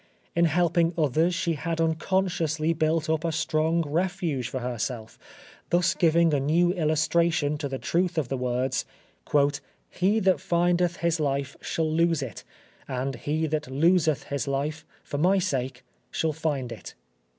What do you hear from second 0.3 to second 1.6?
In helping others she